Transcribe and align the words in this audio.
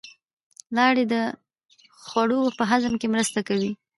لاړې 0.77 1.03
د 1.13 1.15
خوړو 2.07 2.41
په 2.57 2.63
هضم 2.71 2.93
کې 3.01 3.07
مرسته 3.15 3.39
کوي 3.47 3.71